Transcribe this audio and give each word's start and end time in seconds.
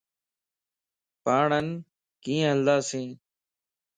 پاڻان 1.23 1.67
ڪيئن 2.23 2.43
ھلنداسين؟ 2.51 3.03